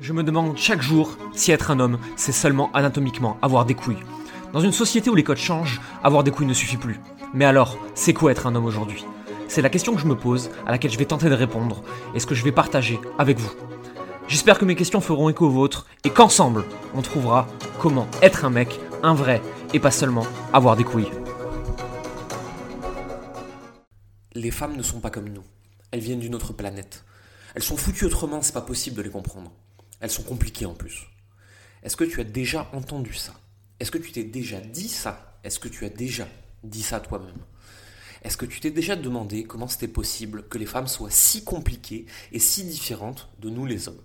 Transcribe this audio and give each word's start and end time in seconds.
Je 0.00 0.12
me 0.12 0.22
demande 0.22 0.56
chaque 0.56 0.80
jour 0.80 1.18
si 1.34 1.50
être 1.50 1.72
un 1.72 1.80
homme, 1.80 1.98
c'est 2.14 2.30
seulement 2.30 2.70
anatomiquement 2.72 3.36
avoir 3.42 3.64
des 3.64 3.74
couilles. 3.74 4.04
Dans 4.52 4.60
une 4.60 4.70
société 4.70 5.10
où 5.10 5.16
les 5.16 5.24
codes 5.24 5.38
changent, 5.38 5.80
avoir 6.04 6.22
des 6.22 6.30
couilles 6.30 6.46
ne 6.46 6.54
suffit 6.54 6.76
plus. 6.76 7.00
Mais 7.34 7.44
alors, 7.44 7.76
c'est 7.96 8.14
quoi 8.14 8.30
être 8.30 8.46
un 8.46 8.54
homme 8.54 8.66
aujourd'hui? 8.66 9.04
C'est 9.48 9.60
la 9.60 9.70
question 9.70 9.96
que 9.96 10.00
je 10.00 10.06
me 10.06 10.14
pose, 10.14 10.50
à 10.64 10.70
laquelle 10.70 10.92
je 10.92 10.98
vais 10.98 11.04
tenter 11.04 11.28
de 11.28 11.34
répondre, 11.34 11.82
et 12.14 12.20
ce 12.20 12.26
que 12.26 12.36
je 12.36 12.44
vais 12.44 12.52
partager 12.52 13.00
avec 13.18 13.40
vous. 13.40 13.50
J'espère 14.28 14.60
que 14.60 14.64
mes 14.64 14.76
questions 14.76 15.00
feront 15.00 15.30
écho 15.30 15.46
aux 15.46 15.50
vôtres, 15.50 15.84
et 16.04 16.10
qu'ensemble, 16.10 16.64
on 16.94 17.02
trouvera 17.02 17.48
comment 17.80 18.06
être 18.22 18.44
un 18.44 18.50
mec, 18.50 18.78
un 19.02 19.14
vrai, 19.14 19.42
et 19.74 19.80
pas 19.80 19.90
seulement 19.90 20.28
avoir 20.52 20.76
des 20.76 20.84
couilles. 20.84 21.10
Les 24.34 24.52
femmes 24.52 24.76
ne 24.76 24.82
sont 24.84 25.00
pas 25.00 25.10
comme 25.10 25.28
nous. 25.28 25.44
Elles 25.90 25.98
viennent 25.98 26.20
d'une 26.20 26.36
autre 26.36 26.52
planète. 26.52 27.04
Elles 27.56 27.64
sont 27.64 27.76
foutues 27.76 28.04
autrement, 28.04 28.42
c'est 28.42 28.54
pas 28.54 28.60
possible 28.60 28.94
de 28.94 29.02
les 29.02 29.10
comprendre. 29.10 29.50
Elles 30.00 30.10
sont 30.10 30.22
compliquées 30.22 30.66
en 30.66 30.74
plus. 30.74 31.06
Est-ce 31.82 31.96
que 31.96 32.04
tu 32.04 32.20
as 32.20 32.24
déjà 32.24 32.70
entendu 32.72 33.14
ça? 33.14 33.34
Est-ce 33.80 33.90
que 33.90 33.98
tu 33.98 34.12
t'es 34.12 34.24
déjà 34.24 34.60
dit 34.60 34.88
ça? 34.88 35.38
Est-ce 35.44 35.58
que 35.58 35.68
tu 35.68 35.84
as 35.84 35.90
déjà 35.90 36.28
dit 36.64 36.82
ça 36.82 37.00
toi-même? 37.00 37.38
Est-ce 38.22 38.36
que 38.36 38.46
tu 38.46 38.58
t'es 38.60 38.70
déjà 38.70 38.96
demandé 38.96 39.44
comment 39.44 39.68
c'était 39.68 39.88
possible 39.88 40.48
que 40.48 40.58
les 40.58 40.66
femmes 40.66 40.88
soient 40.88 41.10
si 41.10 41.44
compliquées 41.44 42.06
et 42.32 42.40
si 42.40 42.64
différentes 42.64 43.28
de 43.38 43.48
nous 43.48 43.64
les 43.64 43.88
hommes? 43.88 44.02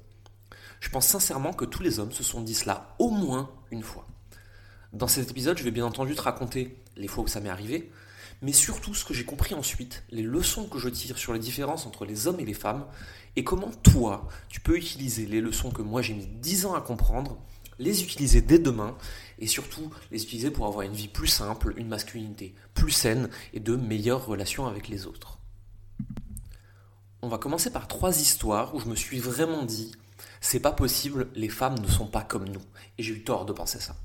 Je 0.80 0.90
pense 0.90 1.08
sincèrement 1.08 1.54
que 1.54 1.66
tous 1.66 1.82
les 1.82 2.00
hommes 2.00 2.12
se 2.12 2.24
sont 2.24 2.42
dit 2.42 2.54
cela 2.54 2.96
au 3.00 3.10
moins 3.10 3.50
une 3.72 3.84
fois. 3.84 4.08
Dans 4.92 5.08
cet 5.08 5.32
épisode, 5.32 5.58
je 5.58 5.64
vais 5.64 5.72
bien 5.72 5.86
entendu 5.86 6.14
te 6.14 6.22
raconter 6.22 6.78
les 6.98 7.08
fois 7.08 7.24
où 7.24 7.28
ça 7.28 7.40
m'est 7.40 7.50
arrivé, 7.50 7.92
mais 8.44 8.52
surtout 8.52 8.94
ce 8.94 9.06
que 9.06 9.14
j'ai 9.14 9.24
compris 9.24 9.56
ensuite, 9.56 10.04
les 10.12 10.22
leçons 10.22 10.68
que 10.68 10.78
je 10.78 10.90
tire 10.90 11.18
sur 11.18 11.34
les 11.34 11.40
différences 11.40 11.86
entre 11.86 12.06
les 12.06 12.28
hommes 12.28 12.40
et 12.42 12.46
les 12.46 12.54
femmes, 12.54 12.86
et 13.36 13.44
comment 13.44 13.72
toi, 13.82 14.28
tu 14.50 14.60
peux 14.60 14.78
utiliser 14.78 15.26
les 15.26 15.42
leçons 15.42 15.72
que 15.72 15.82
moi 15.82 16.02
j'ai 16.02 16.14
mis 16.14 16.28
10 16.28 16.68
ans 16.68 16.76
à 16.76 16.82
comprendre, 16.82 17.38
les 17.80 18.04
utiliser 18.04 18.42
dès 18.42 18.60
demain, 18.60 18.96
et 19.40 19.48
surtout 19.48 19.90
les 20.12 20.22
utiliser 20.22 20.52
pour 20.52 20.68
avoir 20.68 20.86
une 20.86 20.94
vie 20.94 21.08
plus 21.08 21.28
simple, 21.28 21.74
une 21.78 21.88
masculinité 21.88 22.54
plus 22.74 22.92
saine 22.92 23.30
et 23.54 23.60
de 23.62 23.76
meilleures 23.76 24.26
relations 24.26 24.68
avec 24.68 24.90
les 24.90 25.08
autres. 25.08 25.40
On 27.22 27.30
va 27.30 27.38
commencer 27.38 27.72
par 27.72 27.88
trois 27.88 28.20
histoires 28.20 28.76
où 28.76 28.80
je 28.82 28.88
me 28.88 28.96
suis 28.96 29.20
vraiment 29.20 29.64
dit, 29.64 29.94
c'est 30.42 30.60
pas 30.60 30.74
possible, 30.74 31.30
les 31.36 31.48
femmes 31.48 31.80
ne 31.80 31.88
sont 31.88 32.08
pas 32.08 32.22
comme 32.22 32.50
nous. 32.50 32.62
Et 32.98 33.04
j'ai 33.04 33.14
eu 33.14 33.24
tort 33.24 33.46
de 33.46 33.54
penser 33.54 33.80
ça. 33.80 33.96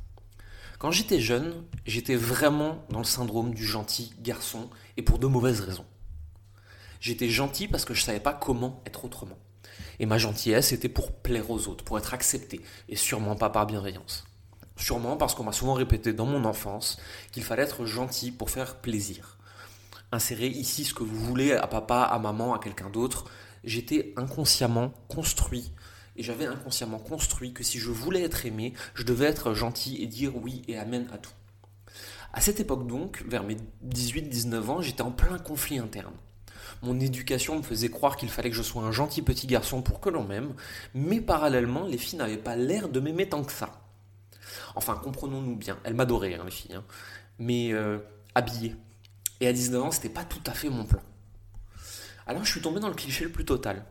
Quand 0.78 0.92
j'étais 0.92 1.18
jeune, 1.20 1.64
j'étais 1.86 2.14
vraiment 2.14 2.84
dans 2.90 3.00
le 3.00 3.04
syndrome 3.04 3.52
du 3.52 3.66
gentil 3.66 4.14
garçon, 4.20 4.70
et 4.96 5.02
pour 5.02 5.18
de 5.18 5.26
mauvaises 5.26 5.58
raisons. 5.58 5.84
J'étais 7.00 7.28
gentil 7.28 7.66
parce 7.66 7.84
que 7.84 7.94
je 7.94 8.02
savais 8.02 8.20
pas 8.20 8.32
comment 8.32 8.80
être 8.86 9.04
autrement. 9.04 9.38
Et 9.98 10.06
ma 10.06 10.18
gentillesse 10.18 10.70
était 10.70 10.88
pour 10.88 11.10
plaire 11.10 11.50
aux 11.50 11.66
autres, 11.66 11.82
pour 11.82 11.98
être 11.98 12.14
accepté, 12.14 12.60
et 12.88 12.94
sûrement 12.94 13.34
pas 13.34 13.50
par 13.50 13.66
bienveillance. 13.66 14.24
Sûrement 14.76 15.16
parce 15.16 15.34
qu'on 15.34 15.42
m'a 15.42 15.52
souvent 15.52 15.74
répété 15.74 16.12
dans 16.12 16.26
mon 16.26 16.44
enfance 16.44 17.00
qu'il 17.32 17.42
fallait 17.42 17.64
être 17.64 17.84
gentil 17.84 18.30
pour 18.30 18.50
faire 18.50 18.76
plaisir. 18.76 19.36
Insérer 20.12 20.46
ici 20.46 20.84
ce 20.84 20.94
que 20.94 21.02
vous 21.02 21.18
voulez 21.18 21.54
à 21.54 21.66
papa, 21.66 22.02
à 22.02 22.20
maman, 22.20 22.54
à 22.54 22.60
quelqu'un 22.60 22.88
d'autre, 22.88 23.24
j'étais 23.64 24.14
inconsciemment 24.16 24.92
construit 25.08 25.72
et 26.18 26.22
j'avais 26.22 26.46
inconsciemment 26.46 26.98
construit 26.98 27.52
que 27.52 27.62
si 27.62 27.78
je 27.78 27.90
voulais 27.90 28.22
être 28.22 28.44
aimé, 28.44 28.74
je 28.94 29.04
devais 29.04 29.26
être 29.26 29.54
gentil 29.54 30.02
et 30.02 30.06
dire 30.06 30.36
oui 30.36 30.62
et 30.68 30.76
amen 30.76 31.06
à 31.12 31.18
tout. 31.18 31.30
À 32.32 32.40
cette 32.40 32.60
époque 32.60 32.86
donc, 32.86 33.24
vers 33.26 33.44
mes 33.44 33.56
18-19 33.88 34.68
ans, 34.68 34.82
j'étais 34.82 35.02
en 35.02 35.12
plein 35.12 35.38
conflit 35.38 35.78
interne. 35.78 36.12
Mon 36.82 37.00
éducation 37.00 37.56
me 37.56 37.62
faisait 37.62 37.88
croire 37.88 38.16
qu'il 38.16 38.28
fallait 38.28 38.50
que 38.50 38.56
je 38.56 38.62
sois 38.62 38.82
un 38.82 38.92
gentil 38.92 39.22
petit 39.22 39.46
garçon 39.46 39.80
pour 39.80 40.00
que 40.00 40.10
l'on 40.10 40.24
m'aime, 40.24 40.54
mais 40.92 41.20
parallèlement, 41.20 41.86
les 41.86 41.98
filles 41.98 42.18
n'avaient 42.18 42.36
pas 42.36 42.56
l'air 42.56 42.88
de 42.88 43.00
m'aimer 43.00 43.28
tant 43.28 43.42
que 43.42 43.52
ça. 43.52 43.80
Enfin, 44.74 44.94
comprenons-nous 44.96 45.56
bien, 45.56 45.78
elles 45.84 45.94
m'adoraient, 45.94 46.34
hein, 46.34 46.42
les 46.44 46.50
filles, 46.50 46.74
hein. 46.74 46.84
mais 47.38 47.72
euh, 47.72 47.98
habillées. 48.34 48.76
Et 49.40 49.48
à 49.48 49.52
19 49.52 49.82
ans, 49.82 49.90
c'était 49.90 50.08
pas 50.08 50.24
tout 50.24 50.42
à 50.46 50.52
fait 50.52 50.68
mon 50.68 50.84
plan. 50.84 51.00
Alors 52.26 52.44
je 52.44 52.50
suis 52.50 52.60
tombé 52.60 52.78
dans 52.78 52.88
le 52.88 52.94
cliché 52.94 53.24
le 53.24 53.30
plus 53.30 53.44
total. 53.44 53.84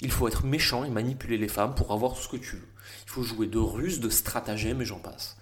Il 0.00 0.12
faut 0.12 0.28
être 0.28 0.44
méchant 0.44 0.84
et 0.84 0.90
manipuler 0.90 1.38
les 1.38 1.48
femmes 1.48 1.74
pour 1.74 1.92
avoir 1.92 2.16
ce 2.16 2.28
que 2.28 2.36
tu 2.36 2.56
veux. 2.56 2.68
Il 3.06 3.10
faut 3.10 3.22
jouer 3.22 3.46
de 3.46 3.58
ruses, 3.58 4.00
de 4.00 4.10
stratagèmes 4.10 4.80
et 4.80 4.84
j'en 4.84 5.00
passe. 5.00 5.36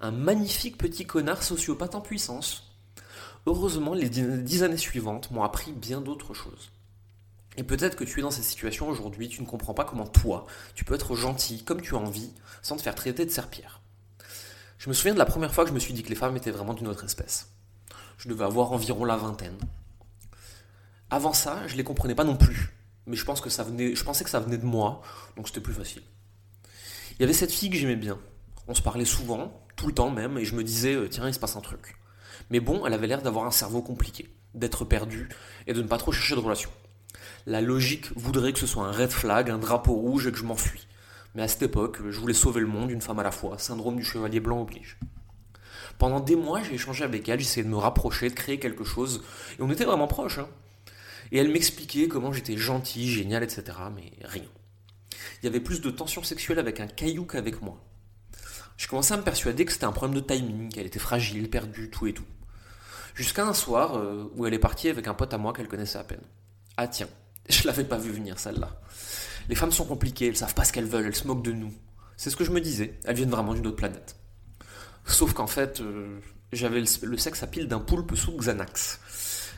Un 0.00 0.10
magnifique 0.10 0.76
petit 0.76 1.06
connard 1.06 1.42
sociopathe 1.42 1.94
en 1.94 2.00
puissance. 2.00 2.76
Heureusement, 3.46 3.94
les 3.94 4.08
dix 4.08 4.62
années 4.62 4.76
suivantes 4.76 5.30
m'ont 5.30 5.42
appris 5.42 5.72
bien 5.72 6.00
d'autres 6.00 6.34
choses. 6.34 6.70
Et 7.56 7.64
peut-être 7.64 7.96
que 7.96 8.04
tu 8.04 8.18
es 8.18 8.22
dans 8.22 8.30
cette 8.30 8.44
situation 8.44 8.88
aujourd'hui, 8.88 9.28
tu 9.28 9.42
ne 9.42 9.46
comprends 9.46 9.74
pas 9.74 9.84
comment 9.84 10.06
toi, 10.06 10.46
tu 10.74 10.84
peux 10.84 10.94
être 10.94 11.16
gentil 11.16 11.64
comme 11.64 11.80
tu 11.80 11.94
as 11.94 11.98
envie, 11.98 12.32
sans 12.62 12.76
te 12.76 12.82
faire 12.82 12.94
traiter 12.94 13.26
de 13.26 13.30
serpillère. 13.30 13.80
Je 14.78 14.88
me 14.88 14.94
souviens 14.94 15.14
de 15.14 15.18
la 15.18 15.26
première 15.26 15.52
fois 15.54 15.64
que 15.64 15.70
je 15.70 15.74
me 15.74 15.80
suis 15.80 15.94
dit 15.94 16.02
que 16.02 16.08
les 16.08 16.14
femmes 16.14 16.36
étaient 16.36 16.50
vraiment 16.50 16.74
d'une 16.74 16.88
autre 16.88 17.04
espèce. 17.04 17.50
Je 18.18 18.28
devais 18.28 18.44
avoir 18.44 18.72
environ 18.72 19.04
la 19.04 19.16
vingtaine. 19.16 19.58
Avant 21.10 21.32
ça, 21.32 21.66
je 21.66 21.76
les 21.76 21.84
comprenais 21.84 22.14
pas 22.14 22.24
non 22.24 22.36
plus 22.36 22.72
mais 23.06 23.16
je 23.16 23.24
pensais 23.24 23.42
que 23.42 23.50
ça 23.50 23.64
venait 23.64 24.58
de 24.58 24.64
moi, 24.64 25.02
donc 25.36 25.48
c'était 25.48 25.60
plus 25.60 25.74
facile. 25.74 26.02
Il 27.12 27.20
y 27.20 27.24
avait 27.24 27.32
cette 27.32 27.52
fille 27.52 27.70
que 27.70 27.76
j'aimais 27.76 27.96
bien. 27.96 28.18
On 28.68 28.74
se 28.74 28.82
parlait 28.82 29.04
souvent, 29.04 29.60
tout 29.76 29.86
le 29.86 29.92
temps 29.92 30.10
même, 30.10 30.38
et 30.38 30.44
je 30.44 30.54
me 30.54 30.62
disais, 30.62 30.94
euh, 30.94 31.08
tiens, 31.08 31.28
il 31.28 31.34
se 31.34 31.38
passe 31.38 31.56
un 31.56 31.60
truc. 31.60 31.96
Mais 32.50 32.60
bon, 32.60 32.86
elle 32.86 32.92
avait 32.92 33.06
l'air 33.06 33.22
d'avoir 33.22 33.46
un 33.46 33.50
cerveau 33.50 33.82
compliqué, 33.82 34.28
d'être 34.54 34.84
perdue 34.84 35.28
et 35.66 35.72
de 35.72 35.82
ne 35.82 35.88
pas 35.88 35.98
trop 35.98 36.12
chercher 36.12 36.34
de 36.34 36.40
relation. 36.40 36.70
La 37.46 37.60
logique 37.60 38.16
voudrait 38.16 38.52
que 38.52 38.58
ce 38.58 38.66
soit 38.66 38.86
un 38.86 38.92
red 38.92 39.10
flag, 39.10 39.50
un 39.50 39.58
drapeau 39.58 39.94
rouge 39.94 40.26
et 40.26 40.32
que 40.32 40.38
je 40.38 40.44
m'enfuis. 40.44 40.86
Mais 41.34 41.42
à 41.42 41.48
cette 41.48 41.62
époque, 41.62 41.98
je 42.08 42.20
voulais 42.20 42.34
sauver 42.34 42.60
le 42.60 42.66
monde 42.66 42.90
une 42.90 43.00
femme 43.00 43.18
à 43.18 43.22
la 43.22 43.30
fois, 43.30 43.58
syndrome 43.58 43.96
du 43.96 44.04
chevalier 44.04 44.40
blanc 44.40 44.60
oblige. 44.60 44.98
Pendant 45.98 46.20
des 46.20 46.36
mois, 46.36 46.62
j'ai 46.62 46.74
échangé 46.74 47.04
avec 47.04 47.28
elle, 47.28 47.40
j'essayais 47.40 47.64
de 47.64 47.70
me 47.70 47.76
rapprocher, 47.76 48.28
de 48.28 48.34
créer 48.34 48.58
quelque 48.58 48.84
chose, 48.84 49.22
et 49.58 49.62
on 49.62 49.70
était 49.70 49.84
vraiment 49.84 50.06
proches. 50.06 50.38
Hein. 50.38 50.48
Et 51.32 51.38
elle 51.38 51.50
m'expliquait 51.50 52.06
comment 52.06 52.32
j'étais 52.32 52.56
gentil, 52.56 53.10
génial, 53.10 53.42
etc. 53.42 53.64
Mais 53.94 54.12
rien. 54.24 54.44
Il 55.42 55.46
y 55.46 55.48
avait 55.48 55.60
plus 55.60 55.80
de 55.80 55.90
tension 55.90 56.22
sexuelle 56.22 56.60
avec 56.60 56.78
un 56.78 56.86
caillou 56.86 57.24
qu'avec 57.24 57.60
moi. 57.62 57.82
Je 58.76 58.86
commençais 58.86 59.14
à 59.14 59.16
me 59.16 59.22
persuader 59.22 59.64
que 59.64 59.72
c'était 59.72 59.86
un 59.86 59.92
problème 59.92 60.20
de 60.20 60.24
timing, 60.24 60.68
qu'elle 60.68 60.86
était 60.86 60.98
fragile, 60.98 61.50
perdue, 61.50 61.90
tout 61.90 62.06
et 62.06 62.12
tout. 62.12 62.24
Jusqu'à 63.14 63.44
un 63.44 63.54
soir 63.54 63.96
euh, 63.96 64.30
où 64.34 64.46
elle 64.46 64.54
est 64.54 64.58
partie 64.58 64.88
avec 64.88 65.08
un 65.08 65.14
pote 65.14 65.34
à 65.34 65.38
moi 65.38 65.52
qu'elle 65.52 65.68
connaissait 65.68 65.98
à 65.98 66.04
peine. 66.04 66.22
Ah 66.76 66.86
tiens, 66.86 67.08
je 67.48 67.66
l'avais 67.66 67.84
pas 67.84 67.98
vu 67.98 68.10
venir 68.10 68.38
celle-là. 68.38 68.80
Les 69.48 69.54
femmes 69.54 69.72
sont 69.72 69.84
compliquées, 69.84 70.28
elles 70.28 70.36
savent 70.36 70.54
pas 70.54 70.64
ce 70.64 70.72
qu'elles 70.72 70.86
veulent, 70.86 71.06
elles 71.06 71.16
se 71.16 71.26
moquent 71.26 71.44
de 71.44 71.52
nous. 71.52 71.72
C'est 72.16 72.30
ce 72.30 72.36
que 72.36 72.44
je 72.44 72.52
me 72.52 72.60
disais, 72.60 72.98
elles 73.04 73.16
viennent 73.16 73.30
vraiment 73.30 73.54
d'une 73.54 73.66
autre 73.66 73.76
planète. 73.76 74.16
Sauf 75.04 75.32
qu'en 75.32 75.48
fait, 75.48 75.80
euh, 75.80 76.20
j'avais 76.52 76.80
le, 76.80 77.16
sexe 77.16 77.42
à 77.42 77.46
pile 77.46 77.66
d'un 77.66 77.80
poulpe 77.80 78.14
sous 78.14 78.36
Xanax. 78.36 79.00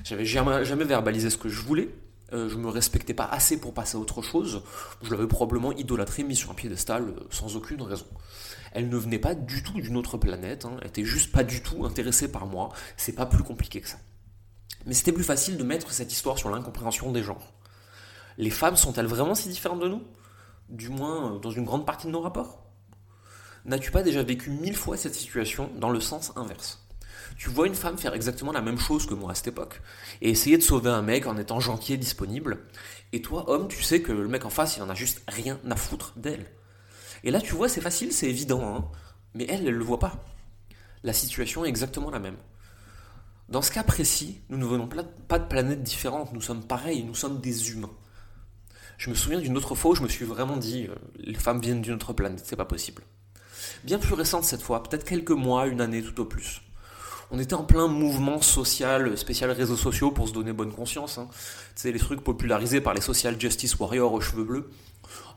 J'avais 0.03 0.25
jamais, 0.25 0.65
jamais 0.65 0.84
verbalisé 0.84 1.31
ce 1.31 1.38
que 1.38 1.49
je 1.49 1.60
voulais. 1.60 1.91
Euh, 2.32 2.49
je 2.49 2.56
me 2.56 2.69
respectais 2.69 3.15
pas 3.15 3.27
assez 3.27 3.60
pour 3.60 3.75
passer 3.75 3.97
à 3.97 4.00
autre 4.00 4.22
chose. 4.22 4.62
Je 5.03 5.10
l'avais 5.10 5.27
probablement 5.27 5.72
idolâtré, 5.72 6.25
mis 6.25 6.34
sur 6.34 6.50
un 6.50 6.55
piédestal 6.55 7.03
euh, 7.05 7.27
sans 7.31 7.56
aucune 7.56 7.82
raison. 7.82 8.06
Elle 8.72 8.88
ne 8.88 8.97
venait 8.97 9.19
pas 9.19 9.34
du 9.34 9.62
tout 9.62 9.81
d'une 9.81 9.97
autre 9.97 10.19
planète. 10.19 10.65
Hein. 10.65 10.77
Elle 10.81 10.88
était 10.88 11.04
juste 11.04 11.31
pas 11.31 11.44
du 11.44 11.62
tout 11.62 11.84
intéressée 11.84 12.31
par 12.31 12.47
moi. 12.47 12.71
C'est 12.97 13.12
pas 13.12 13.27
plus 13.27 13.44
compliqué 13.44 13.81
que 13.81 13.88
ça. 13.88 13.99
Mais 14.87 14.94
c'était 14.94 15.12
plus 15.12 15.25
facile 15.25 15.56
de 15.56 15.65
mettre 15.65 15.93
cette 15.93 16.12
histoire 16.12 16.38
sur 16.38 16.50
l'incompréhension 16.50 17.12
des 17.12 17.22
genres. 17.22 17.53
Les 18.37 18.50
femmes 18.50 18.77
sont-elles 18.77 19.06
vraiment 19.06 19.34
si 19.34 19.49
différentes 19.49 19.81
de 19.81 19.88
nous? 19.88 20.03
Du 20.69 20.88
moins 20.88 21.34
euh, 21.34 21.38
dans 21.38 21.50
une 21.50 21.65
grande 21.65 21.87
partie 21.87 22.06
de 22.06 22.12
nos 22.12 22.21
rapports? 22.21 22.65
N'as-tu 23.65 23.91
pas 23.91 24.03
déjà 24.03 24.22
vécu 24.22 24.50
mille 24.50 24.77
fois 24.77 24.97
cette 24.97 25.15
situation 25.15 25.71
dans 25.77 25.91
le 25.91 26.00
sens 26.00 26.33
inverse? 26.37 26.84
Tu 27.36 27.50
vois 27.50 27.66
une 27.66 27.75
femme 27.75 27.98
faire 27.98 28.14
exactement 28.14 28.52
la 28.52 28.60
même 28.60 28.78
chose 28.78 29.06
que 29.06 29.14
moi 29.14 29.32
à 29.32 29.34
cette 29.34 29.48
époque, 29.48 29.80
et 30.20 30.30
essayer 30.30 30.56
de 30.56 30.62
sauver 30.62 30.91
un 30.91 31.02
mec 31.02 31.26
en 31.26 31.36
étant 31.36 31.60
gentil 31.60 31.94
et 31.94 31.97
disponible, 31.97 32.66
et 33.12 33.22
toi, 33.22 33.48
homme, 33.48 33.69
tu 33.69 33.82
sais 33.82 34.02
que 34.02 34.12
le 34.12 34.28
mec 34.28 34.44
en 34.44 34.50
face, 34.50 34.76
il 34.76 34.82
en 34.82 34.91
a 34.91 34.94
juste 34.94 35.22
rien 35.28 35.58
à 35.70 35.76
foutre 35.76 36.14
d'elle. 36.16 36.47
Et 37.22 37.30
là, 37.30 37.41
tu 37.41 37.54
vois, 37.54 37.69
c'est 37.69 37.80
facile, 37.80 38.12
c'est 38.12 38.28
évident, 38.28 38.77
hein, 38.77 38.84
mais 39.34 39.47
elle, 39.48 39.66
elle 39.66 39.74
le 39.74 39.84
voit 39.84 39.98
pas. 39.98 40.24
La 41.03 41.12
situation 41.12 41.65
est 41.65 41.68
exactement 41.68 42.10
la 42.10 42.18
même. 42.18 42.36
Dans 43.48 43.62
ce 43.62 43.71
cas 43.71 43.83
précis, 43.83 44.41
nous 44.48 44.59
ne 44.59 44.65
venons 44.65 44.89
pas 45.28 45.39
de 45.39 45.47
planètes 45.47 45.83
différentes, 45.83 46.33
nous 46.33 46.41
sommes 46.41 46.66
pareils, 46.66 47.04
nous 47.04 47.15
sommes 47.15 47.41
des 47.41 47.71
humains. 47.72 47.92
Je 48.97 49.10
me 49.10 49.15
souviens 49.15 49.41
d'une 49.41 49.56
autre 49.56 49.74
fois 49.74 49.92
où 49.92 49.94
je 49.94 50.03
me 50.03 50.09
suis 50.09 50.24
vraiment 50.24 50.56
dit, 50.56 50.86
euh, 50.89 50.94
les 51.16 51.34
femmes 51.34 51.60
viennent 51.60 51.83
d'une 51.83 51.94
autre 51.94 52.12
planète, 52.12 52.42
c'est 52.44 52.56
pas 52.56 52.65
possible. 52.65 53.03
Bien 53.83 53.98
plus 53.98 54.15
récente 54.15 54.44
cette 54.44 54.62
fois, 54.62 54.83
peut-être 54.83 55.04
quelques 55.04 55.30
mois, 55.30 55.66
une 55.66 55.80
année 55.80 56.03
tout 56.03 56.21
au 56.21 56.24
plus 56.24 56.62
on 57.30 57.38
était 57.38 57.54
en 57.54 57.65
plein 57.65 57.88
mouvement 57.88 58.41
social, 58.41 59.16
spécial 59.16 59.50
réseaux 59.50 59.76
sociaux 59.76 60.10
pour 60.10 60.28
se 60.28 60.32
donner 60.32 60.53
bonne 60.53 60.72
conscience. 60.72 61.18
Hein. 61.18 61.28
C'est 61.74 61.92
les 61.92 61.98
trucs 61.98 62.22
popularisés 62.22 62.80
par 62.80 62.94
les 62.94 63.00
social 63.00 63.41
justice 63.41 63.78
warriors 63.78 64.12
aux 64.12 64.21
cheveux 64.21 64.44
bleus. 64.44 64.71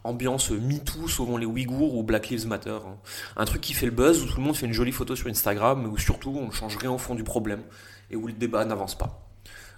Ambiance 0.03 0.51
MeToo, 0.51 1.07
sauvons 1.07 1.37
les 1.37 1.45
Ouïghours 1.45 1.95
ou 1.95 2.03
Black 2.03 2.29
Lives 2.29 2.47
Matter. 2.47 2.69
Hein. 2.71 2.97
Un 3.35 3.45
truc 3.45 3.61
qui 3.61 3.73
fait 3.73 3.85
le 3.85 3.91
buzz, 3.91 4.21
où 4.21 4.25
tout 4.27 4.37
le 4.37 4.43
monde 4.43 4.55
fait 4.55 4.65
une 4.65 4.73
jolie 4.73 4.91
photo 4.91 5.15
sur 5.15 5.27
Instagram, 5.27 5.81
mais 5.81 5.89
où 5.89 5.97
surtout 5.97 6.33
on 6.37 6.47
ne 6.47 6.51
change 6.51 6.77
rien 6.77 6.91
au 6.91 6.97
fond 6.97 7.15
du 7.15 7.23
problème 7.23 7.61
et 8.09 8.15
où 8.15 8.27
le 8.27 8.33
débat 8.33 8.63
n'avance 8.63 8.97
pas. 8.97 9.27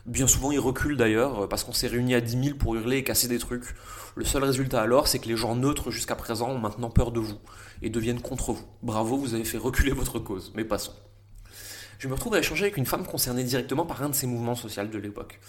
Bien 0.05 0.27
souvent, 0.27 0.51
ils 0.51 0.59
reculent 0.59 0.97
d'ailleurs, 0.97 1.49
parce 1.49 1.63
qu'on 1.63 1.73
s'est 1.73 1.87
réunis 1.87 2.15
à 2.15 2.21
10 2.21 2.43
000 2.43 2.57
pour 2.57 2.75
hurler 2.75 2.97
et 2.97 3.03
casser 3.03 3.27
des 3.27 3.39
trucs. 3.39 3.75
Le 4.15 4.25
seul 4.25 4.43
résultat 4.43 4.81
alors, 4.81 5.07
c'est 5.07 5.19
que 5.19 5.27
les 5.27 5.35
gens 5.35 5.55
neutres 5.55 5.91
jusqu'à 5.91 6.15
présent 6.15 6.49
ont 6.49 6.57
maintenant 6.57 6.89
peur 6.89 7.11
de 7.11 7.19
vous 7.19 7.37
et 7.81 7.89
deviennent 7.89 8.21
contre 8.21 8.53
vous. 8.53 8.65
Bravo, 8.81 9.17
vous 9.17 9.33
avez 9.33 9.45
fait 9.45 9.57
reculer 9.57 9.91
votre 9.91 10.19
cause, 10.19 10.51
mais 10.55 10.63
passons. 10.63 10.93
Je 11.99 12.07
me 12.07 12.13
retrouve 12.13 12.33
à 12.35 12.39
échanger 12.39 12.63
avec 12.63 12.77
une 12.77 12.85
femme 12.85 13.05
concernée 13.05 13.43
directement 13.43 13.85
par 13.85 14.01
un 14.01 14.07
de 14.07 14.15
ces 14.15 14.25
mouvements 14.25 14.55
sociaux 14.55 14.85
de 14.85 14.97
l'époque. 14.97 15.41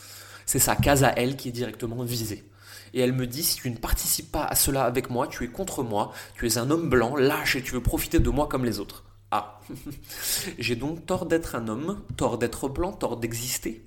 C'est 0.47 0.59
sa 0.59 0.75
case 0.75 1.05
à 1.05 1.13
elle 1.17 1.37
qui 1.37 1.49
est 1.49 1.53
directement 1.53 2.03
visée. 2.03 2.45
Et 2.93 3.01
elle 3.01 3.13
me 3.13 3.29
dit, 3.29 3.45
si 3.45 3.55
tu 3.55 3.71
ne 3.71 3.77
participes 3.77 4.33
pas 4.33 4.47
à 4.47 4.57
cela 4.57 4.85
avec 4.85 5.11
moi, 5.11 5.29
tu 5.29 5.45
es 5.45 5.49
contre 5.49 5.85
moi, 5.85 6.13
tu 6.35 6.49
es 6.49 6.59
un 6.59 6.69
homme 6.73 6.89
blanc, 6.89 7.15
lâche 7.15 7.55
et 7.55 7.63
tu 7.63 7.75
veux 7.75 7.83
profiter 7.83 8.19
de 8.19 8.31
moi 8.31 8.49
comme 8.49 8.65
les 8.65 8.81
autres. 8.81 9.05
Ah, 9.31 9.61
j'ai 10.59 10.75
donc 10.75 11.07
tort 11.07 11.27
d'être 11.27 11.55
un 11.55 11.69
homme, 11.69 12.03
tort 12.17 12.37
d'être 12.37 12.69
blanc, 12.69 12.93
tort 12.93 13.17
d'exister, 13.17 13.87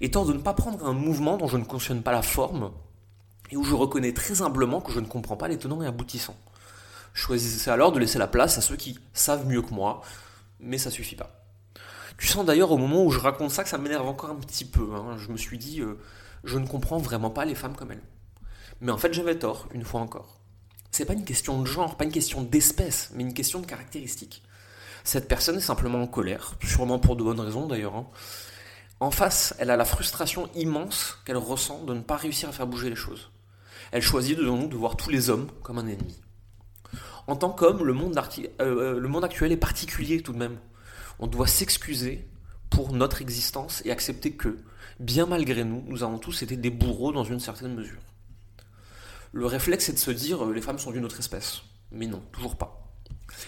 et 0.00 0.12
tort 0.12 0.26
de 0.26 0.32
ne 0.32 0.38
pas 0.38 0.54
prendre 0.54 0.86
un 0.86 0.92
mouvement 0.92 1.38
dont 1.38 1.48
je 1.48 1.56
ne 1.56 1.64
cautionne 1.64 2.04
pas 2.04 2.12
la 2.12 2.22
forme, 2.22 2.70
et 3.50 3.56
où 3.56 3.64
je 3.64 3.74
reconnais 3.74 4.12
très 4.12 4.42
humblement 4.42 4.80
que 4.80 4.92
je 4.92 5.00
ne 5.00 5.06
comprends 5.06 5.36
pas 5.36 5.48
les 5.48 5.58
tenants 5.58 5.82
et 5.82 5.88
aboutissants. 5.88 6.38
Choisissez 7.14 7.68
alors 7.68 7.90
de 7.90 7.98
laisser 7.98 8.20
la 8.20 8.28
place 8.28 8.58
à 8.58 8.60
ceux 8.60 8.76
qui 8.76 9.00
savent 9.12 9.48
mieux 9.48 9.62
que 9.62 9.74
moi, 9.74 10.02
mais 10.60 10.78
ça 10.78 10.92
suffit 10.92 11.16
pas. 11.16 11.39
Tu 12.20 12.26
sens 12.26 12.44
d'ailleurs 12.44 12.70
au 12.70 12.76
moment 12.76 13.02
où 13.02 13.10
je 13.10 13.18
raconte 13.18 13.50
ça 13.50 13.62
que 13.64 13.70
ça 13.70 13.78
m'énerve 13.78 14.06
encore 14.06 14.28
un 14.28 14.34
petit 14.34 14.66
peu. 14.66 14.94
Hein. 14.94 15.16
Je 15.16 15.32
me 15.32 15.38
suis 15.38 15.56
dit, 15.56 15.80
euh, 15.80 15.98
je 16.44 16.58
ne 16.58 16.66
comprends 16.66 16.98
vraiment 16.98 17.30
pas 17.30 17.46
les 17.46 17.54
femmes 17.54 17.74
comme 17.74 17.92
elles. 17.92 18.02
Mais 18.82 18.92
en 18.92 18.98
fait, 18.98 19.14
j'avais 19.14 19.38
tort, 19.38 19.68
une 19.72 19.84
fois 19.84 20.02
encore. 20.02 20.38
C'est 20.90 21.06
pas 21.06 21.14
une 21.14 21.24
question 21.24 21.58
de 21.62 21.66
genre, 21.66 21.96
pas 21.96 22.04
une 22.04 22.12
question 22.12 22.42
d'espèce, 22.42 23.10
mais 23.14 23.22
une 23.22 23.32
question 23.32 23.58
de 23.58 23.66
caractéristique. 23.66 24.42
Cette 25.02 25.28
personne 25.28 25.56
est 25.56 25.62
simplement 25.62 26.02
en 26.02 26.06
colère, 26.06 26.56
sûrement 26.62 26.98
pour 26.98 27.16
de 27.16 27.22
bonnes 27.22 27.40
raisons 27.40 27.66
d'ailleurs. 27.66 27.96
Hein. 27.96 28.06
En 29.00 29.10
face, 29.10 29.54
elle 29.58 29.70
a 29.70 29.78
la 29.78 29.86
frustration 29.86 30.50
immense 30.54 31.16
qu'elle 31.24 31.38
ressent 31.38 31.84
de 31.84 31.94
ne 31.94 32.02
pas 32.02 32.16
réussir 32.16 32.50
à 32.50 32.52
faire 32.52 32.66
bouger 32.66 32.90
les 32.90 32.96
choses. 32.96 33.30
Elle 33.92 34.02
choisit 34.02 34.36
de 34.36 34.44
de 34.44 34.76
voir 34.76 34.96
tous 34.96 35.08
les 35.08 35.30
hommes 35.30 35.48
comme 35.62 35.78
un 35.78 35.86
ennemi. 35.86 36.20
En 37.26 37.36
tant 37.36 37.50
qu'homme, 37.50 37.82
le, 37.82 37.94
monde 37.94 38.14
euh, 38.18 38.44
euh, 38.60 39.00
le 39.00 39.08
monde 39.08 39.24
actuel 39.24 39.52
est 39.52 39.56
particulier 39.56 40.20
tout 40.20 40.34
de 40.34 40.38
même. 40.38 40.58
On 41.22 41.26
doit 41.26 41.46
s'excuser 41.46 42.26
pour 42.70 42.94
notre 42.94 43.20
existence 43.20 43.82
et 43.84 43.90
accepter 43.90 44.32
que, 44.32 44.56
bien 45.00 45.26
malgré 45.26 45.64
nous, 45.64 45.84
nous 45.86 46.02
avons 46.02 46.18
tous 46.18 46.42
été 46.42 46.56
des 46.56 46.70
bourreaux 46.70 47.12
dans 47.12 47.24
une 47.24 47.40
certaine 47.40 47.74
mesure. 47.74 48.00
Le 49.32 49.44
réflexe 49.44 49.90
est 49.90 49.92
de 49.92 49.98
se 49.98 50.10
dire 50.10 50.42
euh, 50.42 50.54
les 50.54 50.62
femmes 50.62 50.78
sont 50.78 50.92
d'une 50.92 51.04
autre 51.04 51.18
espèce. 51.18 51.60
Mais 51.92 52.06
non, 52.06 52.22
toujours 52.32 52.56
pas. 52.56 52.90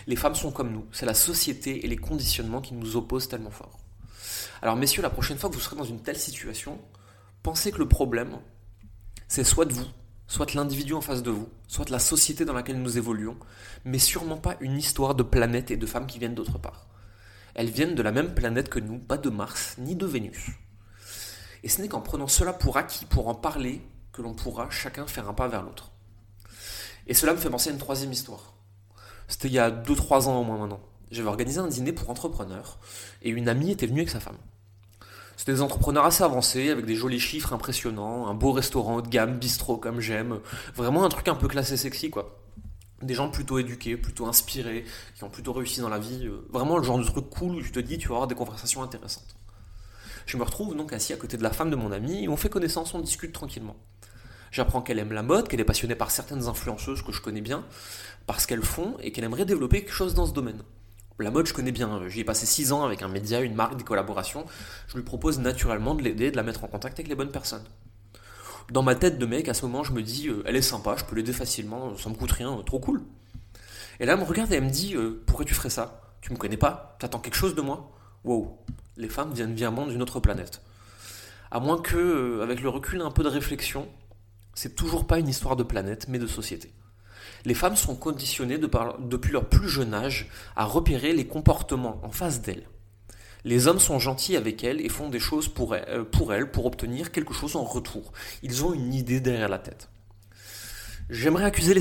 Les 0.07 0.17
femmes 0.17 0.35
sont 0.35 0.51
comme 0.51 0.71
nous. 0.71 0.85
C'est 0.93 1.07
la 1.07 1.15
société 1.15 1.83
et 1.83 1.89
les 1.89 1.97
conditionnements 1.97 2.61
qui 2.61 2.75
nous 2.75 2.95
opposent 2.97 3.29
tellement 3.29 3.51
fort. 3.51 3.79
Alors 4.61 4.77
messieurs, 4.77 5.01
la 5.01 5.09
prochaine 5.09 5.39
fois 5.39 5.49
que 5.49 5.55
vous 5.55 5.61
serez 5.61 5.77
dans 5.77 5.85
une 5.85 6.03
telle 6.03 6.19
situation, 6.19 6.79
pensez 7.43 7.73
que 7.73 7.79
le 7.79 7.89
problème, 7.89 8.37
c'est 9.29 9.45
soit 9.45 9.73
vous, 9.73 9.89
soit 10.27 10.53
l'individu 10.53 10.93
en 10.93 11.01
face 11.01 11.23
de 11.23 11.31
vous, 11.31 11.49
soit 11.69 11.89
la 11.89 11.99
société 11.99 12.45
dans 12.45 12.53
laquelle 12.53 12.83
nous 12.83 12.99
évoluons, 12.99 13.39
mais 13.87 13.99
sûrement 13.99 14.37
pas 14.37 14.57
une 14.61 14.77
histoire 14.77 15.15
de 15.15 15.23
planètes 15.23 15.71
et 15.71 15.79
de 15.79 15.87
femmes 15.87 16.07
qui 16.07 16.19
viennent 16.19 16.35
d'autre 16.35 16.59
part. 16.59 16.87
Elles 17.55 17.71
viennent 17.71 17.95
de 17.95 18.03
la 18.03 18.13
même 18.13 18.35
planète 18.35 18.69
que 18.69 18.79
nous, 18.79 18.99
pas 18.99 19.19
de 19.19 19.31
Mars 19.31 19.77
ni 19.79 19.95
de 19.95 20.07
Vénus. 20.07 20.51
Et 21.63 21.69
ce 21.69 21.81
n'est 21.81 21.89
qu'en 21.89 22.01
prenant 22.01 22.27
cela 22.27 22.53
pour 22.53 22.77
acquis, 22.77 23.05
pour 23.05 23.29
en 23.29 23.35
parler, 23.35 23.83
que 24.13 24.23
l'on 24.23 24.35
pourra 24.35 24.71
chacun 24.71 25.07
faire 25.07 25.29
un 25.29 25.35
pas 25.35 25.49
vers 25.49 25.63
l'autre. 25.63 25.91
Et 27.07 27.15
cela 27.15 27.33
me 27.33 27.39
fait 27.39 27.51
penser 27.51 27.71
à 27.71 27.73
une 27.73 27.79
troisième 27.79 28.13
histoire. 28.13 28.55
C'était 29.29 29.49
il 29.49 29.55
y 29.55 29.59
a 29.59 29.71
2-3 29.71 30.29
ans 30.29 30.41
au 30.41 30.45
moins 30.45 30.59
maintenant. 30.59 30.81
J'avais 31.11 31.29
organisé 31.29 31.59
un 31.59 31.67
dîner 31.67 31.93
pour 31.93 32.11
entrepreneurs 32.11 32.79
et 33.23 33.31
une 33.31 33.49
amie 33.49 33.71
était 33.71 33.87
venue 33.87 34.01
avec 34.01 34.11
sa 34.11 34.21
femme. 34.21 34.39
C'était 35.37 35.53
des 35.53 35.63
entrepreneurs 35.63 36.05
assez 36.05 36.23
avancés, 36.23 36.71
avec 36.71 36.85
des 36.85 36.95
jolis 36.95 37.21
chiffres 37.21 37.53
impressionnants, 37.53 38.29
un 38.29 38.35
beau 38.35 38.53
restaurant 38.53 38.97
haut 38.97 39.03
de 39.03 39.09
gamme, 39.09 39.39
bistrot 39.39 39.77
comme 39.77 40.01
j'aime, 40.01 40.41
vraiment 40.77 41.05
un 41.05 41.09
truc 41.09 41.29
un 41.29 41.35
peu 41.35 41.49
classé 41.49 41.77
sexy 41.77 42.11
quoi. 42.11 42.42
Des 43.03 43.15
gens 43.15 43.29
plutôt 43.31 43.59
éduqués, 43.59 43.97
plutôt 43.97 44.27
inspirés, 44.27 44.85
qui 45.17 45.25
ont 45.25 45.31
plutôt 45.31 45.53
réussi 45.53 45.81
dans 45.81 45.89
la 45.89 45.99
vie, 45.99 46.27
euh, 46.27 46.47
vraiment 46.51 46.79
le 46.79 46.85
genre 46.85 46.99
de 46.99 47.05
truc 47.05 47.29
cool 47.31 47.57
où 47.57 47.63
tu 47.63 47.73
te 47.73 47.81
dis 47.81 47.99
tu 47.99 48.09
vas 48.09 48.15
avoir 48.15 48.29
des 48.29 48.35
conversations 48.35 48.83
intéressantes. 48.83 49.37
Je 50.27 50.37
me 50.37 50.45
retrouve 50.45 50.77
donc 50.77 50.93
assis 50.93 51.13
à 51.13 51.17
côté 51.17 51.37
de 51.37 51.43
la 51.43 51.51
femme 51.51 51.71
de 51.71 51.77
mon 51.77 51.91
ami 51.91 52.29
on 52.29 52.37
fait 52.37 52.49
connaissance, 52.49 52.95
on 52.95 53.01
discute 53.01 53.33
tranquillement. 53.33 53.77
J'apprends 54.53 54.83
qu'elle 54.83 54.99
aime 54.99 55.13
la 55.13 55.23
mode, 55.23 55.49
qu'elle 55.49 55.61
est 55.61 55.65
passionnée 55.65 55.95
par 55.95 56.11
certaines 56.11 56.47
influenceuses 56.47 57.03
que 57.03 57.11
je 57.11 57.21
connais 57.21 57.41
bien, 57.41 57.65
parce 58.27 58.47
qu'elles 58.47 58.63
font 58.63 58.97
et 59.01 59.11
qu'elle 59.11 59.25
aimerait 59.25 59.47
développer 59.47 59.81
quelque 59.81 59.95
chose 59.95 60.15
dans 60.15 60.27
ce 60.27 60.33
domaine. 60.33 60.63
La 61.19 61.31
mode, 61.31 61.47
je 61.47 61.55
connais 61.55 61.73
bien. 61.73 62.09
J'y 62.09 62.21
ai 62.21 62.25
passé 62.25 62.47
6 62.47 62.73
ans 62.73 62.85
avec 62.85 63.03
un 63.03 63.09
média, 63.09 63.41
une 63.41 63.55
marque, 63.55 63.77
des 63.77 63.85
collaborations. 63.85 64.45
Je 64.89 64.97
lui 64.97 65.05
propose 65.05 65.39
naturellement 65.39 65.95
de 65.95 66.03
l'aider, 66.03 66.31
de 66.31 66.37
la 66.37 66.43
mettre 66.43 66.65
en 66.65 66.69
contact 66.69 66.99
avec 66.99 67.09
les 67.09 67.15
bonnes 67.15 67.31
personnes. 67.31 67.65
Dans 68.71 68.83
ma 68.83 68.95
tête 68.95 69.19
de 69.19 69.27
mec, 69.27 69.49
à 69.49 69.55
ce 69.55 69.67
moment, 69.67 69.85
je 69.85 69.93
me 69.93 70.03
dis, 70.03 70.29
euh, 70.29 70.43
elle 70.47 70.57
est 70.57 70.63
sympa, 70.63 70.97
je 70.97 71.05
peux 71.05 71.17
l'aider 71.17 71.33
facilement, 71.33 71.97
ça 71.97 72.09
me 72.09 72.15
coûte 72.15 72.33
rien, 72.33 72.63
trop 72.65 72.79
cool. 72.79 73.03
Et 74.01 74.07
là, 74.07 74.15
elle 74.15 74.21
me 74.21 74.25
regarde 74.25 74.53
et 74.53 74.57
elle 74.57 74.65
me 74.65 74.71
dit, 74.71 74.97
euh, 74.97 75.23
pourquoi 75.27 75.45
tu 75.45 75.55
ferais 75.55 75.71
ça? 75.71 76.01
Tu 76.21 76.33
me 76.33 76.39
connais 76.39 76.57
pas? 76.57 76.97
T'attends 76.99 77.19
quelque 77.19 77.37
chose 77.37 77.55
de 77.55 77.61
moi? 77.61 77.91
Wow, 78.25 78.59
les 78.97 79.09
femmes 79.09 79.33
viennent 79.33 79.55
vraiment 79.55 79.87
d'une 79.87 80.03
autre 80.03 80.21
planète. 80.21 80.63
À 81.51 81.61
moins 81.61 81.81
que, 81.81 81.97
euh, 81.97 82.43
avec 82.43 82.63
le 82.63 82.69
recul, 82.69 83.03
un 83.03 83.11
peu 83.11 83.23
de 83.23 83.29
réflexion, 83.29 83.89
c'est 84.55 84.75
toujours 84.75 85.07
pas 85.07 85.19
une 85.19 85.29
histoire 85.29 85.57
de 85.57 85.63
planète, 85.63 86.07
mais 86.09 86.19
de 86.19 86.27
société. 86.27 86.73
Les 87.45 87.55
femmes 87.55 87.77
sont 87.77 87.97
conditionnées 87.97 88.59
depuis 88.59 89.33
leur 89.33 89.49
plus 89.49 89.69
jeune 89.69 89.95
âge 89.95 90.29
à 90.55 90.65
repérer 90.65 91.13
les 91.13 91.27
comportements 91.27 92.01
en 92.05 92.11
face 92.11 92.41
d'elles. 92.41 92.67
Les 93.45 93.67
hommes 93.67 93.81
sont 93.81 93.99
gentils 93.99 94.37
avec 94.37 94.63
elles 94.63 94.81
et 94.81 94.89
font 94.89 95.09
des 95.09 95.19
choses 95.19 95.49
pour 95.49 95.75
elles, 95.75 95.85
euh, 95.89 96.05
pour, 96.05 96.33
pour 96.53 96.67
obtenir 96.67 97.11
quelque 97.11 97.35
chose 97.35 97.57
en 97.57 97.65
retour. 97.65 98.13
Ils 98.43 98.65
ont 98.65 98.73
une 98.73 98.95
idée 98.95 99.21
derrière 99.21 99.49
la 99.49 99.59
tête. 99.59 99.89
J'aimerais 101.11 101.45
accuser 101.45 101.75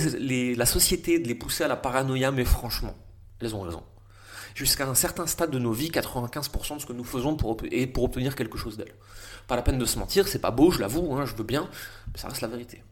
la 0.55 0.65
société 0.65 1.19
de 1.19 1.27
les 1.27 1.35
pousser 1.35 1.63
à 1.63 1.67
la 1.67 1.77
paranoïa, 1.77 2.31
mais 2.31 2.43
franchement, 2.43 2.95
elles 3.39 3.55
ont 3.55 3.61
raison. 3.61 3.83
Jusqu'à 4.55 4.87
un 4.87 4.95
certain 4.95 5.27
stade 5.27 5.51
de 5.51 5.59
nos 5.59 5.71
vies, 5.71 5.89
95% 5.89 6.75
de 6.75 6.79
ce 6.81 6.85
que 6.85 6.93
nous 6.93 7.03
faisons 7.03 7.35
pour, 7.35 7.57
est 7.71 7.87
pour 7.87 8.03
obtenir 8.03 8.35
quelque 8.35 8.57
chose 8.57 8.75
d'elles. 8.75 8.93
Pas 9.47 9.55
la 9.55 9.61
peine 9.61 9.77
de 9.77 9.85
se 9.85 9.97
mentir, 9.99 10.27
c'est 10.27 10.39
pas 10.39 10.51
beau, 10.51 10.71
je 10.71 10.79
l'avoue, 10.79 11.15
hein, 11.15 11.25
je 11.25 11.35
veux 11.35 11.43
bien, 11.43 11.69
mais 12.11 12.19
ça 12.19 12.27
reste 12.27 12.41
la 12.41 12.47
vérité. 12.47 12.83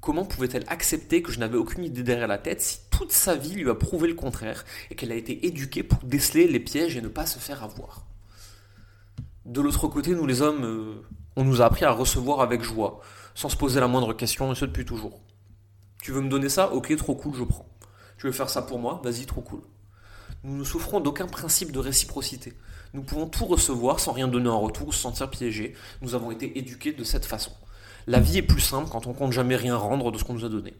Comment 0.00 0.24
pouvait-elle 0.24 0.64
accepter 0.68 1.22
que 1.22 1.30
je 1.30 1.38
n'avais 1.38 1.58
aucune 1.58 1.84
idée 1.84 2.02
derrière 2.02 2.26
la 2.26 2.38
tête 2.38 2.62
si 2.62 2.78
toute 2.90 3.12
sa 3.12 3.34
vie 3.36 3.54
lui 3.54 3.68
a 3.68 3.74
prouvé 3.74 4.08
le 4.08 4.14
contraire 4.14 4.64
et 4.90 4.94
qu'elle 4.94 5.12
a 5.12 5.14
été 5.14 5.46
éduquée 5.46 5.82
pour 5.82 5.98
déceler 6.04 6.48
les 6.48 6.60
pièges 6.60 6.96
et 6.96 7.02
ne 7.02 7.08
pas 7.08 7.26
se 7.26 7.38
faire 7.38 7.62
avoir 7.62 8.06
De 9.44 9.60
l'autre 9.60 9.88
côté, 9.88 10.14
nous 10.14 10.26
les 10.26 10.40
hommes, 10.40 10.64
euh, 10.64 11.06
on 11.36 11.44
nous 11.44 11.60
a 11.60 11.66
appris 11.66 11.84
à 11.84 11.92
recevoir 11.92 12.40
avec 12.40 12.62
joie, 12.62 13.00
sans 13.34 13.50
se 13.50 13.56
poser 13.56 13.78
la 13.78 13.88
moindre 13.88 14.14
question, 14.14 14.50
et 14.50 14.54
ce 14.54 14.64
depuis 14.64 14.86
toujours. 14.86 15.20
Tu 16.02 16.12
veux 16.12 16.22
me 16.22 16.30
donner 16.30 16.48
ça? 16.48 16.72
Ok, 16.72 16.96
trop 16.96 17.14
cool, 17.14 17.34
je 17.34 17.44
prends. 17.44 17.68
Tu 18.16 18.26
veux 18.26 18.32
faire 18.32 18.48
ça 18.48 18.62
pour 18.62 18.78
moi? 18.78 19.02
Vas-y, 19.04 19.26
trop 19.26 19.42
cool. 19.42 19.60
Nous 20.44 20.56
ne 20.56 20.64
souffrons 20.64 21.00
d'aucun 21.00 21.26
principe 21.26 21.72
de 21.72 21.78
réciprocité. 21.78 22.54
Nous 22.94 23.02
pouvons 23.02 23.26
tout 23.26 23.44
recevoir 23.44 24.00
sans 24.00 24.12
rien 24.12 24.28
donner 24.28 24.48
en 24.48 24.60
retour 24.60 24.88
ou 24.88 24.92
se 24.92 25.00
sentir 25.00 25.28
piégés. 25.28 25.74
Nous 26.00 26.14
avons 26.14 26.30
été 26.30 26.58
éduqués 26.58 26.92
de 26.92 27.04
cette 27.04 27.26
façon. 27.26 27.52
La 28.10 28.18
vie 28.18 28.38
est 28.38 28.42
plus 28.42 28.60
simple 28.60 28.90
quand 28.90 29.06
on 29.06 29.12
compte 29.12 29.30
jamais 29.30 29.54
rien 29.54 29.76
rendre 29.76 30.10
de 30.10 30.18
ce 30.18 30.24
qu'on 30.24 30.34
nous 30.34 30.44
a 30.44 30.48
donné. 30.48 30.74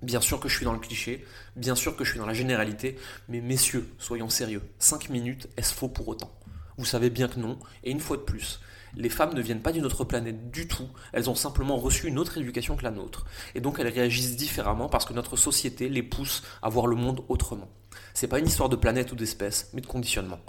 Bien 0.00 0.22
sûr 0.22 0.40
que 0.40 0.48
je 0.48 0.56
suis 0.56 0.64
dans 0.64 0.72
le 0.72 0.78
cliché, 0.78 1.22
bien 1.54 1.74
sûr 1.74 1.94
que 1.94 2.02
je 2.02 2.12
suis 2.12 2.18
dans 2.18 2.24
la 2.24 2.32
généralité, 2.32 2.96
mais 3.28 3.42
messieurs, 3.42 3.92
soyons 3.98 4.30
sérieux. 4.30 4.62
5 4.78 5.10
minutes, 5.10 5.50
est-ce 5.58 5.74
faux 5.74 5.90
pour 5.90 6.08
autant? 6.08 6.32
Vous 6.78 6.86
savez 6.86 7.10
bien 7.10 7.28
que 7.28 7.38
non, 7.38 7.58
et 7.84 7.90
une 7.90 8.00
fois 8.00 8.16
de 8.16 8.22
plus, 8.22 8.58
les 8.96 9.10
femmes 9.10 9.34
ne 9.34 9.42
viennent 9.42 9.60
pas 9.60 9.72
d'une 9.72 9.84
autre 9.84 10.02
planète 10.04 10.50
du 10.50 10.66
tout, 10.66 10.88
elles 11.12 11.28
ont 11.28 11.34
simplement 11.34 11.76
reçu 11.76 12.08
une 12.08 12.18
autre 12.18 12.38
éducation 12.38 12.74
que 12.74 12.84
la 12.84 12.90
nôtre, 12.90 13.26
et 13.54 13.60
donc 13.60 13.78
elles 13.78 13.88
réagissent 13.88 14.38
différemment 14.38 14.88
parce 14.88 15.04
que 15.04 15.12
notre 15.12 15.36
société 15.36 15.90
les 15.90 16.02
pousse 16.02 16.42
à 16.62 16.70
voir 16.70 16.86
le 16.86 16.96
monde 16.96 17.22
autrement. 17.28 17.68
C'est 18.14 18.28
pas 18.28 18.38
une 18.38 18.48
histoire 18.48 18.70
de 18.70 18.76
planète 18.76 19.12
ou 19.12 19.14
d'espèce, 19.14 19.68
mais 19.74 19.82
de 19.82 19.86
conditionnement. 19.86 20.40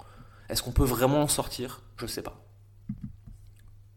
Est-ce 0.48 0.62
qu'on 0.62 0.72
peut 0.72 0.84
vraiment 0.84 1.20
en 1.20 1.28
sortir? 1.28 1.82
Je 1.98 2.06
sais 2.06 2.22
pas. 2.22 2.42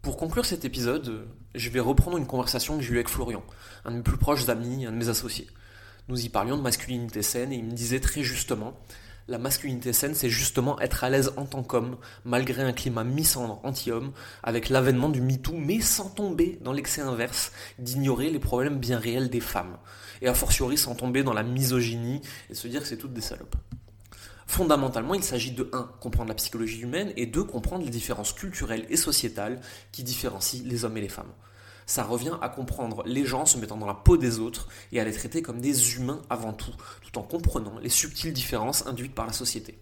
Pour 0.02 0.18
conclure 0.18 0.46
cet 0.46 0.66
épisode, 0.66 1.26
je 1.56 1.70
vais 1.70 1.80
reprendre 1.80 2.18
une 2.18 2.28
conversation 2.28 2.78
que 2.78 2.84
j'ai 2.84 2.92
eue 2.92 2.98
avec 2.98 3.10
Florian, 3.10 3.44
un 3.86 3.92
de 3.92 3.98
mes 3.98 4.04
plus 4.04 4.18
proches 4.18 4.48
amis, 4.50 4.86
un 4.86 4.92
de 4.92 4.98
mes 4.98 5.10
associés. 5.10 5.48
Nous 6.08 6.26
y 6.26 6.30
parlions 6.30 6.58
de 6.58 6.62
masculinité 6.62 7.22
saine 7.22 7.52
et 7.52 7.56
il 7.56 7.66
me 7.66 7.72
disait 7.72 8.00
très 8.00 8.22
justement 8.22 8.80
la 9.28 9.40
masculinité 9.40 9.92
saine, 9.92 10.14
c'est 10.14 10.30
justement 10.30 10.80
être 10.80 11.04
à 11.04 11.10
l'aise 11.10 11.34
en 11.36 11.46
tant 11.46 11.64
qu'homme, 11.64 11.98
malgré 12.26 12.62
un 12.62 12.74
climat 12.74 13.04
misandre 13.04 13.60
anti-homme, 13.64 14.12
avec 14.44 14.70
l'avènement 14.70 15.10
du 15.10 15.20
MeToo, 15.20 15.54
mais 15.54 15.82
sans 15.82 16.10
tomber 16.10 16.60
dans 16.62 16.74
l'excès 16.74 17.02
inverse 17.02 17.52
d'ignorer 17.80 18.30
les 18.30 18.38
problèmes 18.38 18.78
bien 18.78 19.00
réels 19.00 19.32
des 19.32 19.40
femmes. 19.40 19.78
Et 20.22 20.28
a 20.28 20.36
fortiori 20.36 20.78
sans 20.78 20.94
tomber 20.94 21.24
dans 21.24 21.34
la 21.34 21.42
misogynie 21.42 22.22
et 22.52 22.54
se 22.54 22.68
dire 22.68 22.82
que 22.82 22.88
c'est 22.88 22.98
toutes 22.98 23.14
des 23.14 23.22
salopes. 23.22 23.56
Fondamentalement, 24.48 25.16
il 25.16 25.24
s'agit 25.24 25.52
de 25.52 25.70
1. 25.74 25.92
comprendre 26.00 26.30
la 26.30 26.36
psychologie 26.36 26.82
humaine 26.82 27.12
et 27.18 27.26
2. 27.26 27.44
comprendre 27.44 27.84
les 27.84 27.90
différences 27.90 28.32
culturelles 28.32 28.86
et 28.90 28.98
sociétales 28.98 29.60
qui 29.92 30.04
différencient 30.04 30.64
les 30.66 30.86
hommes 30.86 30.98
et 30.98 31.02
les 31.02 31.10
femmes. 31.10 31.34
Ça 31.88 32.04
revient 32.04 32.38
à 32.42 32.50
comprendre 32.50 33.04
les 33.06 33.26
gens 33.26 33.46
se 33.46 33.58
mettant 33.58 33.78
dans 33.78 33.86
la 33.86 33.94
peau 33.94 34.18
des 34.18 34.40
autres 34.40 34.70
et 34.92 35.00
à 35.00 35.04
les 35.04 35.12
traiter 35.12 35.42
comme 35.42 35.62
des 35.62 35.96
humains 35.96 36.22
avant 36.30 36.54
tout, 36.54 36.74
tout 37.04 37.18
en 37.20 37.24
comprenant 37.24 37.78
les 37.80 37.90
subtiles 37.90 38.34
différences 38.34 38.88
induites 38.88 39.14
par 39.14 39.28
la 39.28 39.34
société. 39.34 39.78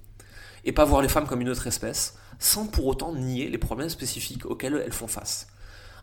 et 0.65 0.72
pas 0.72 0.86
voir 0.86 1.01
les 1.01 1.10
femmes 1.10 1.27
comme 1.27 1.41
une 1.41 1.50
autre 1.50 1.67
espèce, 1.67 2.15
sans 2.39 2.67
pour 2.67 2.86
autant 2.86 3.13
nier 3.13 3.50
les 3.50 3.58
problèmes 3.58 3.89
spécifiques 3.89 4.46
auxquels 4.46 4.82
elles 4.84 4.93
font 4.93 5.08
face. 5.08 5.48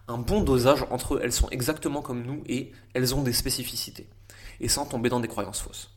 Un 0.09 0.19
bon 0.19 0.43
dosage 0.43 0.85
entre 0.90 1.21
elles 1.23 1.33
sont 1.33 1.49
exactement 1.50 2.02
comme 2.02 2.23
nous 2.23 2.43
et 2.47 2.73
elles 2.95 3.14
ont 3.14 3.23
des 3.23 3.33
spécificités, 3.33 4.09
et 4.61 4.69
sans 4.69 4.87
tomber 4.87 5.09
dans 5.09 5.21
des 5.21 5.29
croyances 5.29 5.61
fausses. 5.61 5.90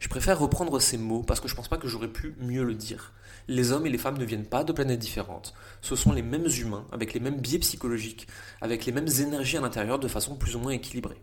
Je 0.00 0.08
préfère 0.08 0.38
reprendre 0.38 0.78
ces 0.78 0.98
mots 0.98 1.22
parce 1.22 1.40
que 1.40 1.48
je 1.48 1.54
pense 1.54 1.68
pas 1.68 1.78
que 1.78 1.88
j'aurais 1.88 2.12
pu 2.12 2.34
mieux 2.40 2.64
le 2.64 2.74
dire. 2.74 3.12
Les 3.48 3.72
hommes 3.72 3.86
et 3.86 3.90
les 3.90 3.98
femmes 3.98 4.18
ne 4.18 4.24
viennent 4.24 4.46
pas 4.46 4.64
de 4.64 4.72
planètes 4.72 4.98
différentes. 4.98 5.54
Ce 5.80 5.96
sont 5.96 6.12
les 6.12 6.22
mêmes 6.22 6.48
humains, 6.48 6.86
avec 6.92 7.14
les 7.14 7.20
mêmes 7.20 7.40
biais 7.40 7.58
psychologiques, 7.60 8.26
avec 8.60 8.86
les 8.86 8.92
mêmes 8.92 9.08
énergies 9.20 9.56
à 9.56 9.60
l'intérieur 9.60 9.98
de 9.98 10.08
façon 10.08 10.36
plus 10.36 10.56
ou 10.56 10.58
moins 10.58 10.72
équilibrée. 10.72 11.20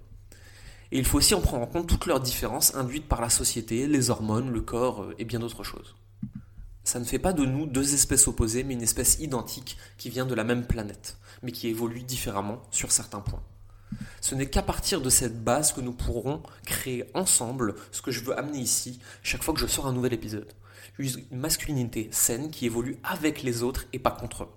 Et 0.91 0.99
il 0.99 1.05
faut 1.05 1.17
aussi 1.17 1.33
en 1.33 1.41
prendre 1.41 1.63
en 1.63 1.67
compte 1.67 1.87
toutes 1.87 2.05
leurs 2.05 2.19
différences 2.19 2.75
induites 2.75 3.07
par 3.07 3.19
la 3.19 3.29
société, 3.29 3.87
les 3.87 4.09
hormones, 4.09 4.51
le 4.51 4.61
corps 4.61 5.03
euh, 5.03 5.15
et 5.17 5.25
bien 5.25 5.39
d'autres 5.39 5.63
choses. 5.63 5.95
Ça 6.83 6.99
ne 6.99 7.05
fait 7.05 7.19
pas 7.19 7.33
de 7.33 7.45
nous 7.45 7.65
deux 7.65 7.93
espèces 7.93 8.27
opposées, 8.27 8.63
mais 8.63 8.73
une 8.73 8.81
espèce 8.81 9.19
identique 9.19 9.77
qui 9.97 10.09
vient 10.09 10.25
de 10.25 10.35
la 10.35 10.43
même 10.43 10.67
planète, 10.67 11.17
mais 11.41 11.51
qui 11.51 11.67
évolue 11.67 12.03
différemment 12.03 12.61
sur 12.71 12.91
certains 12.91 13.21
points. 13.21 13.41
Ce 14.21 14.35
n'est 14.35 14.49
qu'à 14.49 14.61
partir 14.61 15.01
de 15.01 15.09
cette 15.09 15.43
base 15.43 15.73
que 15.73 15.81
nous 15.81 15.93
pourrons 15.93 16.41
créer 16.65 17.05
ensemble 17.13 17.75
ce 17.91 18.01
que 18.01 18.11
je 18.11 18.23
veux 18.23 18.37
amener 18.37 18.59
ici 18.59 18.99
chaque 19.21 19.43
fois 19.43 19.53
que 19.53 19.59
je 19.59 19.67
sors 19.67 19.87
un 19.87 19.93
nouvel 19.93 20.13
épisode. 20.13 20.53
Une 20.99 21.09
masculinité 21.31 22.09
saine 22.11 22.51
qui 22.51 22.65
évolue 22.65 22.97
avec 23.03 23.43
les 23.43 23.63
autres 23.63 23.85
et 23.93 23.99
pas 23.99 24.11
contre 24.11 24.43
eux. 24.43 24.49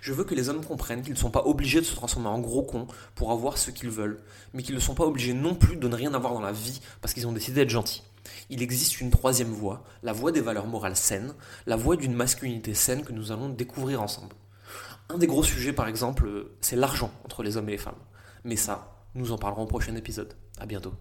Je 0.00 0.12
veux 0.12 0.24
que 0.24 0.34
les 0.34 0.48
hommes 0.48 0.64
comprennent 0.64 1.02
qu'ils 1.02 1.14
ne 1.14 1.18
sont 1.18 1.30
pas 1.30 1.44
obligés 1.44 1.80
de 1.80 1.86
se 1.86 1.94
transformer 1.94 2.28
en 2.28 2.38
gros 2.38 2.62
cons 2.62 2.86
pour 3.14 3.32
avoir 3.32 3.58
ce 3.58 3.70
qu'ils 3.70 3.90
veulent, 3.90 4.20
mais 4.54 4.62
qu'ils 4.62 4.74
ne 4.74 4.80
sont 4.80 4.94
pas 4.94 5.04
obligés 5.04 5.34
non 5.34 5.54
plus 5.54 5.76
de 5.76 5.88
ne 5.88 5.96
rien 5.96 6.14
avoir 6.14 6.34
dans 6.34 6.40
la 6.40 6.52
vie 6.52 6.80
parce 7.00 7.14
qu'ils 7.14 7.26
ont 7.26 7.32
décidé 7.32 7.56
d'être 7.56 7.70
gentils. 7.70 8.02
Il 8.50 8.62
existe 8.62 9.00
une 9.00 9.10
troisième 9.10 9.52
voie, 9.52 9.84
la 10.02 10.12
voie 10.12 10.32
des 10.32 10.40
valeurs 10.40 10.66
morales 10.66 10.96
saines, 10.96 11.34
la 11.66 11.76
voie 11.76 11.96
d'une 11.96 12.14
masculinité 12.14 12.74
saine 12.74 13.04
que 13.04 13.12
nous 13.12 13.32
allons 13.32 13.48
découvrir 13.48 14.02
ensemble. 14.02 14.34
Un 15.08 15.18
des 15.18 15.26
gros 15.26 15.42
sujets, 15.42 15.72
par 15.72 15.88
exemple, 15.88 16.46
c'est 16.60 16.76
l'argent 16.76 17.10
entre 17.24 17.42
les 17.42 17.56
hommes 17.56 17.68
et 17.68 17.72
les 17.72 17.78
femmes. 17.78 17.94
Mais 18.44 18.56
ça, 18.56 19.06
nous 19.14 19.30
en 19.30 19.38
parlerons 19.38 19.62
au 19.62 19.66
prochain 19.66 19.94
épisode. 19.94 20.34
À 20.58 20.66
bientôt. 20.66 20.94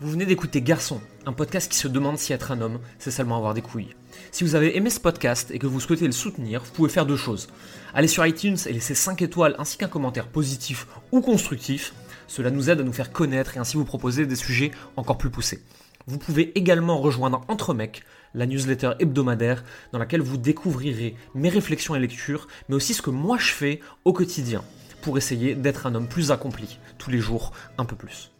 Vous 0.00 0.10
venez 0.10 0.26
d'écouter 0.26 0.60
Garçon, 0.60 1.00
un 1.24 1.32
podcast 1.32 1.70
qui 1.70 1.78
se 1.78 1.86
demande 1.86 2.18
si 2.18 2.32
être 2.32 2.50
un 2.50 2.60
homme, 2.60 2.80
c'est 2.98 3.12
seulement 3.12 3.36
avoir 3.36 3.54
des 3.54 3.62
couilles. 3.62 3.94
Si 4.32 4.42
vous 4.42 4.56
avez 4.56 4.76
aimé 4.76 4.90
ce 4.90 4.98
podcast 4.98 5.52
et 5.52 5.60
que 5.60 5.68
vous 5.68 5.78
souhaitez 5.78 6.06
le 6.06 6.12
soutenir, 6.12 6.64
vous 6.64 6.72
pouvez 6.72 6.88
faire 6.88 7.06
deux 7.06 7.16
choses. 7.16 7.48
Allez 7.94 8.08
sur 8.08 8.26
iTunes 8.26 8.56
et 8.66 8.72
laissez 8.72 8.96
5 8.96 9.22
étoiles 9.22 9.54
ainsi 9.58 9.78
qu'un 9.78 9.86
commentaire 9.86 10.26
positif 10.26 10.88
ou 11.12 11.20
constructif. 11.20 11.94
Cela 12.26 12.50
nous 12.50 12.70
aide 12.70 12.80
à 12.80 12.82
nous 12.82 12.92
faire 12.92 13.12
connaître 13.12 13.56
et 13.56 13.60
ainsi 13.60 13.76
vous 13.76 13.84
proposer 13.84 14.26
des 14.26 14.34
sujets 14.34 14.72
encore 14.96 15.18
plus 15.18 15.30
poussés. 15.30 15.62
Vous 16.08 16.18
pouvez 16.18 16.58
également 16.58 16.98
rejoindre 16.98 17.42
Entre 17.46 17.72
Mecs, 17.72 18.02
la 18.34 18.46
newsletter 18.46 18.94
hebdomadaire 18.98 19.62
dans 19.92 20.00
laquelle 20.00 20.22
vous 20.22 20.38
découvrirez 20.38 21.14
mes 21.36 21.48
réflexions 21.48 21.94
et 21.94 22.00
lectures, 22.00 22.48
mais 22.68 22.74
aussi 22.74 22.94
ce 22.94 23.02
que 23.02 23.10
moi 23.10 23.38
je 23.38 23.52
fais 23.52 23.78
au 24.04 24.12
quotidien 24.12 24.64
pour 25.02 25.18
essayer 25.18 25.54
d'être 25.54 25.86
un 25.86 25.94
homme 25.94 26.08
plus 26.08 26.30
accompli, 26.30 26.78
tous 26.96 27.10
les 27.10 27.18
jours 27.18 27.52
un 27.76 27.84
peu 27.84 27.96
plus. 27.96 28.31